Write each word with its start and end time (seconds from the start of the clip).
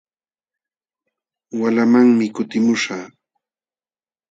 Walamanmi 1.59 2.25
kutimuśhaq. 2.35 3.07